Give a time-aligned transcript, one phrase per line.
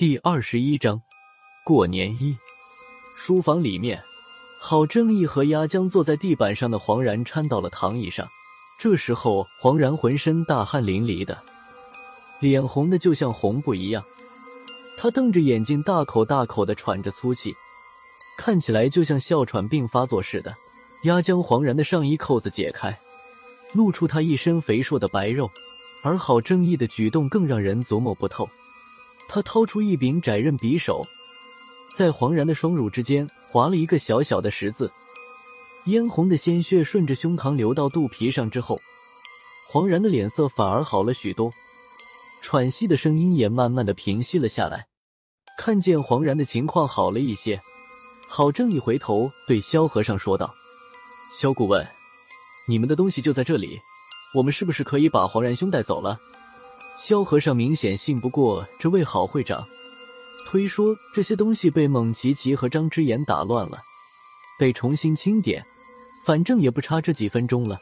[0.00, 0.98] 第二十一章
[1.62, 2.34] 过年一。
[3.14, 4.02] 书房里面，
[4.58, 8.26] 郝正义和压江坐在地板上的黄然搀到了躺椅上。
[8.78, 11.38] 这时候，黄然浑身大汗淋漓的，
[12.38, 14.02] 脸红的就像红布一样。
[14.96, 17.54] 他瞪着眼睛，大口大口的喘着粗气，
[18.38, 20.56] 看起来就像哮喘病发作似的。
[21.02, 22.98] 压江黄然的上衣扣子解开，
[23.74, 25.50] 露出他一身肥硕的白肉，
[26.02, 28.48] 而郝正义的举动更让人琢磨不透。
[29.32, 31.06] 他掏出一柄窄刃匕首，
[31.94, 34.90] 在黄然的双乳之间划了一个小小的十字，
[35.84, 38.80] 嫣红的鲜血顺着胸膛流到肚皮上之后，
[39.68, 41.48] 黄然的脸色反而好了许多，
[42.42, 44.84] 喘息的声音也慢慢的平息了下来。
[45.56, 47.60] 看见黄然的情况好了一些，
[48.28, 50.52] 郝正义回头对萧和尚说道
[51.30, 51.86] ：“萧顾问，
[52.66, 53.78] 你们的东西就在这里，
[54.34, 56.18] 我们是不是可以把黄然兄带走了？”
[57.02, 59.66] 萧和尚明显信不过这位郝会长，
[60.44, 63.80] 推说这些东西被蒙奇奇和张之言打乱了，
[64.58, 65.64] 得重新清点。
[66.26, 67.80] 反正也不差这几分钟了，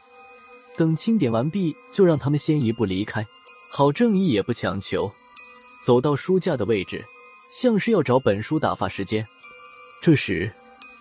[0.77, 3.27] 等清点完毕，就让他们先一步离开。
[3.69, 5.11] 郝正义也不强求，
[5.83, 7.03] 走到书架的位置，
[7.51, 9.27] 像是要找本书打发时间。
[10.01, 10.49] 这时，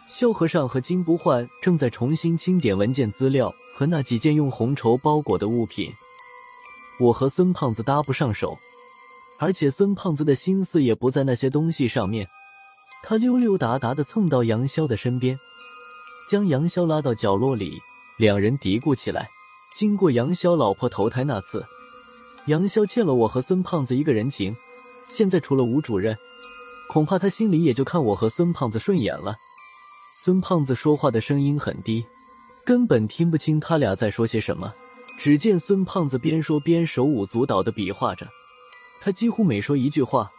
[0.08, 5.88] 萧和尚和金不换正在重新清点文件资料和那几件用红绸包裹的物品。
[6.98, 8.58] 我和孙胖子搭不上手，
[9.38, 12.26] 而且孙胖子的心思也不在那些东西上面。
[13.04, 15.38] 他溜溜达达的蹭到杨潇的身边，
[16.28, 17.78] 将杨潇拉到角落里，
[18.16, 19.28] 两人嘀咕起来。
[19.76, 21.64] 经过杨潇老婆投胎那次，
[22.46, 24.56] 杨潇欠了我和孙胖子一个人情，
[25.06, 26.16] 现在除了吴主任，
[26.88, 29.36] 恐怕他心里也就看我和孙胖子顺眼了。
[30.20, 32.04] 孙胖子说话的声音很低，
[32.64, 34.74] 根本听不清他俩在说些什么。
[35.18, 38.26] 只见孙胖子边说边手舞足蹈的比划着，
[39.00, 40.30] 他几乎每说一句话，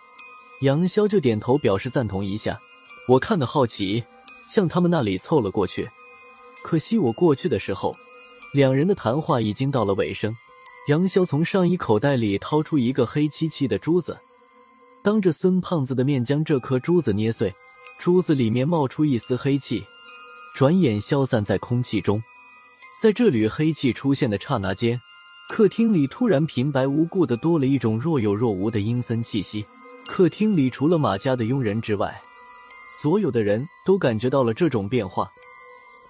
[0.62, 2.58] 杨潇就点头表示赞同一下。
[3.06, 4.02] 我看的好奇，
[4.50, 5.88] 向他们那里凑了过去。
[6.64, 7.94] 可惜我过去的时候，
[8.54, 10.34] 两人的谈话已经到了尾声。
[10.88, 14.18] 杨潇从上衣口袋里掏出一个黑漆漆的珠子，
[15.04, 17.54] 当着孙胖子的面将这颗珠子捏碎，
[18.00, 19.84] 珠子里面冒出一丝黑气，
[20.56, 22.24] 转眼消散在空气中。
[23.02, 25.00] 在这缕黑气出现的刹那间，
[25.48, 29.66] 客厅里突然平白无故的多了一种若有若无的阴森气息。
[30.06, 32.22] 客厅里除了马家的佣人之外，
[33.02, 35.32] 所有的人都感觉到了这种变化，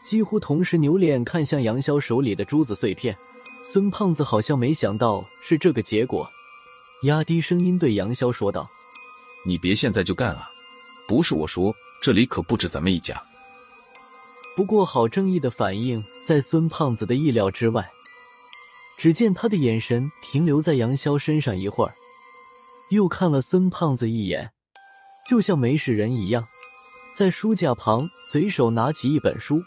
[0.01, 3.15] 几乎同时扭脸看向杨潇手里的珠子碎片。
[3.63, 6.27] 孙胖子好像没想到是这个结果，
[7.03, 8.67] 压低声音对杨潇说道
[9.45, 10.49] ：“你别现在就干啊！
[11.07, 11.71] 不是我说，
[12.01, 13.21] 这里可不止咱们一家。”
[14.59, 17.89] 不过，郝正义的反应在孙胖子的意料之外。
[18.97, 21.95] 只见他的眼神停留在杨潇身上一会儿，
[22.89, 24.51] 又看了孙胖子一眼，
[25.25, 26.45] 就像没事人一样，
[27.15, 29.61] 在书架旁随手拿起一本书，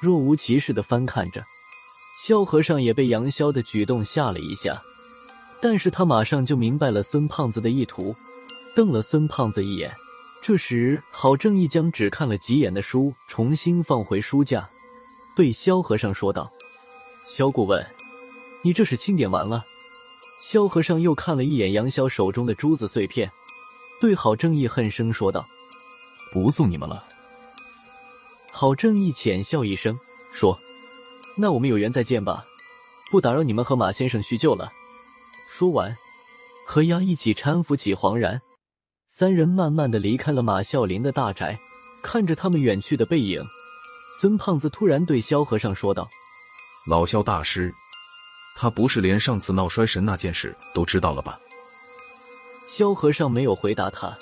[0.00, 1.44] 若无其事的翻看着。
[2.20, 4.82] 萧和尚也被杨潇的举动吓了一下，
[5.62, 8.12] 但是他马上就明白了孙胖子的意图，
[8.74, 9.96] 瞪了孙胖子一眼。
[10.46, 14.70] 这时，郝正义将只看了几眼的书重新放回书架，
[15.34, 16.48] 对萧和尚说道
[17.26, 17.84] ：“萧顾问，
[18.62, 19.66] 你这是清点完了？”
[20.40, 23.28] 萧和尚又看了一眼杨潇手中的珠子碎片，
[24.00, 25.44] 对郝正义恨声说道
[26.32, 27.04] ：“不送你们了。”
[28.52, 29.98] 郝正义浅笑一声
[30.30, 30.56] 说
[31.36, 32.46] ：“那我们有缘再见吧，
[33.10, 34.72] 不打扰你们和马先生叙旧了。”
[35.50, 35.92] 说完，
[36.64, 38.40] 和丫一起搀扶起黄然。
[39.08, 41.58] 三人慢慢的离开了马啸林的大宅，
[42.02, 43.42] 看着他们远去的背影，
[44.20, 46.08] 孙胖子突然对萧和尚说道
[46.86, 47.72] ：“老萧大师，
[48.56, 51.38] 他不是连上次闹衰神那件事都知道了吧？”
[52.66, 54.18] 萧和尚没有回答他，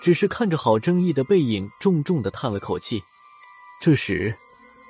[0.00, 3.04] 只是看着郝正义的背影，重重的叹了口气。
[3.78, 4.34] 这时，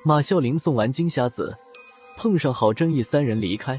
[0.05, 1.55] 马啸林送完金匣子，
[2.17, 3.79] 碰上郝正义三人离开，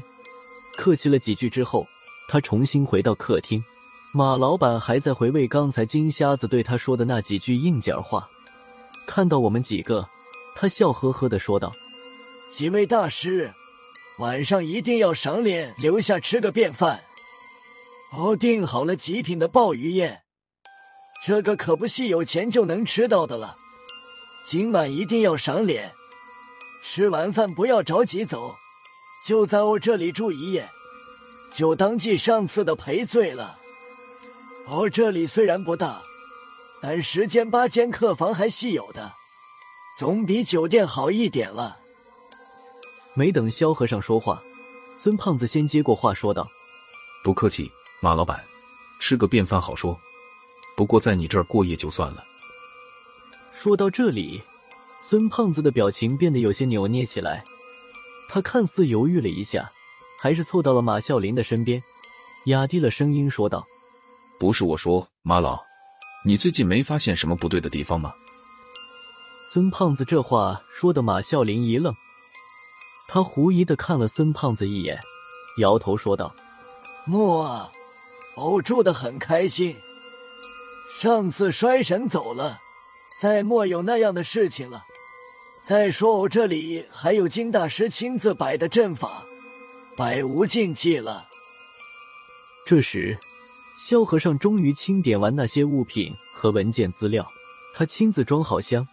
[0.76, 1.86] 客气了几句之后，
[2.28, 3.64] 他重新回到客厅。
[4.12, 8.26] 马老板还在回味刚才金瞎子对他说的那几句硬件话，
[9.06, 10.08] 看到我们几个，
[10.54, 11.70] 他笑呵呵的说道
[12.48, 13.52] ：“几位大师，
[14.18, 17.04] 晚上一定要赏脸，留下吃个便饭。
[18.16, 20.22] 我订好了极品的鲍鱼宴，
[21.22, 23.56] 这个可不是有钱就能吃到的了。
[24.46, 25.92] 今晚一定要赏脸，
[26.82, 28.54] 吃完饭不要着急走，
[29.26, 30.70] 就在我这里住一夜，
[31.52, 33.58] 就当记上次的赔罪了。”
[34.68, 36.02] 哦，这里虽然不大，
[36.82, 39.12] 但十间八间客房还稀有的，
[39.96, 41.78] 总比酒店好一点了。
[43.14, 44.42] 没等萧和尚说话，
[44.96, 46.46] 孙胖子先接过话说道
[47.22, 47.70] ：“不客气，
[48.00, 48.44] 马老板，
[48.98, 49.96] 吃个便饭好说。
[50.76, 52.24] 不过在你这儿过夜就算了。
[53.52, 54.42] 说到这里，
[55.00, 57.42] 孙胖子的表情变得有些扭捏起来。
[58.28, 59.70] 他看似犹豫了一下，
[60.18, 61.80] 还是凑到了马啸林的身边，
[62.46, 63.66] 压低了声音说道
[64.38, 65.58] ：“不是我说，马老，
[66.24, 68.12] 你最近没发现什么不对的地方吗？”
[69.52, 71.94] 孙胖子这话说的，马啸林一愣，
[73.08, 75.00] 他狐疑的看了孙胖子一眼，
[75.58, 76.34] 摇头说道
[77.06, 77.70] ：“莫，
[78.34, 79.74] 偶住的很开心。
[81.00, 82.58] 上次衰神走了，
[83.18, 84.84] 再莫有那样的事情了。
[85.64, 89.24] 再说我这里还有金大师亲自摆的阵法，
[89.96, 91.26] 百无禁忌了。”
[92.66, 93.18] 这时，
[93.78, 97.26] 萧和尚终于清点完那些物品和文件资料，
[97.74, 98.86] 他亲自装好箱。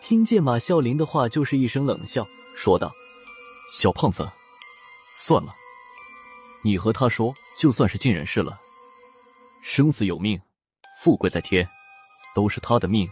[0.00, 2.92] 听见马啸林的话，就是一声冷笑，说道
[3.72, 4.28] ：“小胖子，
[5.12, 5.52] 算了，
[6.62, 8.58] 你和他说，就算是尽人事了。
[9.60, 10.40] 生死有命，
[11.00, 11.68] 富贵在天，
[12.34, 13.08] 都是他的命，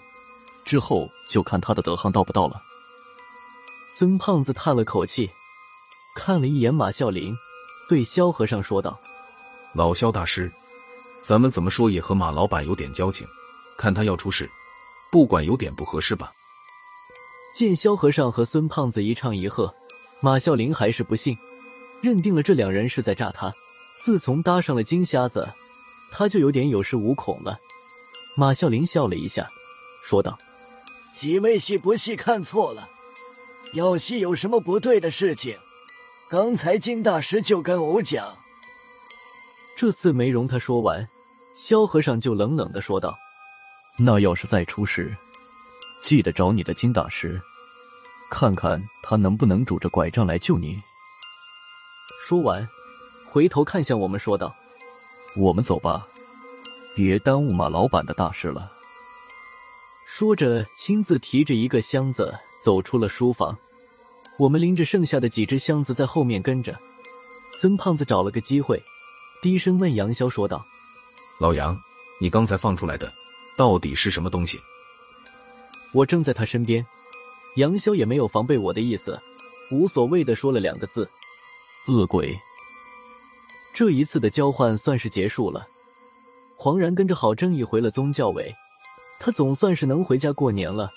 [0.64, 2.62] 之后就看他的德行到不到了。”
[3.98, 5.28] 孙胖子叹了口气，
[6.14, 7.34] 看了一眼马啸林，
[7.88, 8.98] 对萧和尚说道
[9.74, 10.50] ：“老萧大师，
[11.22, 13.26] 咱们怎么说也和马老板有点交情，
[13.76, 14.48] 看他要出事，
[15.10, 16.32] 不管有点不合适吧。”
[17.54, 19.74] 见萧和尚和孙胖子一唱一和，
[20.20, 21.36] 马啸林还是不信，
[22.00, 23.52] 认定了这两人是在诈他。
[23.98, 25.46] 自从搭上了金瞎子，
[26.10, 27.58] 他就有点有恃无恐了。
[28.36, 29.46] 马啸林笑了一下，
[30.02, 30.38] 说道
[31.12, 32.88] ：“几位戏不戏看错了？
[33.74, 35.58] 要戏有什么不对的事情，
[36.28, 38.38] 刚才金大师就跟偶讲。”
[39.80, 41.08] 这次没容他说完，
[41.54, 43.18] 萧和尚就冷冷的说道
[43.96, 45.16] ：“那要是再出事……”
[46.04, 47.40] 记得找你的金大师，
[48.30, 50.76] 看看他能不能拄着拐杖来救你。
[52.20, 52.68] 说完，
[53.24, 54.54] 回头看向我们说道
[55.34, 56.06] ：“我们走吧，
[56.94, 58.70] 别耽误马老板的大事了。”
[60.04, 63.56] 说着，亲自提着一个箱子走出了书房。
[64.38, 66.78] 我们拎着剩下的几只箱子在后面跟着。
[67.58, 68.78] 孙胖子找了个机会，
[69.42, 70.66] 低声问杨潇说道
[71.40, 71.80] ：“老杨，
[72.20, 73.10] 你刚才放出来的，
[73.56, 74.60] 到底是什么东西？”
[75.92, 76.84] 我正在他身边，
[77.56, 79.18] 杨潇也没有防备我的意思，
[79.70, 81.10] 无所谓的说了两个字
[81.88, 82.38] ：“恶鬼。”
[83.72, 85.66] 这一次的交换算是结束了。
[86.56, 88.54] 黄然跟着郝正义回了宗教委，
[89.18, 90.90] 他总算是能回家过年了。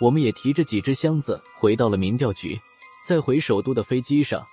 [0.00, 2.60] 我们也提着几只箱子回到了民调局。
[3.06, 4.44] 在回首都的飞机上，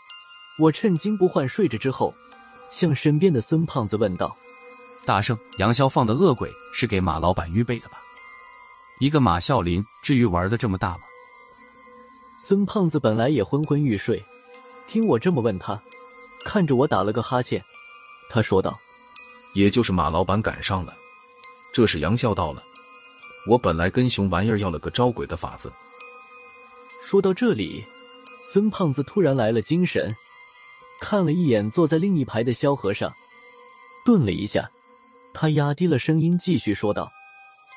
[0.60, 2.14] 我趁金不换睡着之后，
[2.72, 4.36] 向身边的孙胖子问道
[5.06, 8.02] ：“大圣，杨潇放的恶鬼是给马老板预备的吧？”
[9.00, 11.02] 一个马啸林，至于玩的这么大吗？
[12.40, 14.24] 孙胖子本来也昏昏欲睡，
[14.88, 15.80] 听我这么问他，
[16.46, 17.64] 看着我打了个哈欠，
[18.30, 18.80] 他说道
[19.54, 20.96] ：“也就是马老板赶上了，
[21.74, 22.64] 这是杨啸到了。
[23.48, 25.72] 我本来跟熊玩意儿要了个招鬼的法子。”
[27.04, 27.84] 说到这里，
[28.44, 30.16] 孙胖子突然来了精神，
[31.02, 33.12] 看了一眼坐在另一排的萧和尚，
[34.06, 34.70] 顿了一下，
[35.34, 37.12] 他压低了声音继续说道：“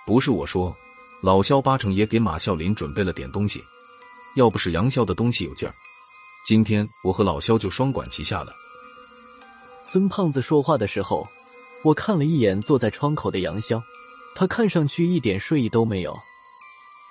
[0.06, 0.73] 不是我说。”
[1.23, 3.65] 老萧八成也给马啸林准备了点东西，
[4.37, 5.75] 要不是杨潇的东西有劲儿，
[6.44, 8.53] 今天我和老萧就双管齐下了。
[9.82, 11.27] 孙胖子说话的时候，
[11.82, 13.82] 我看了一眼坐在窗口的杨潇，
[14.35, 16.15] 他看上去一点睡意都没有，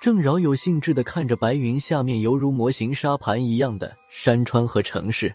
[0.00, 5.34] 正饶有兴致的看着白云下面犹如模型沙盘一样的山川和城市。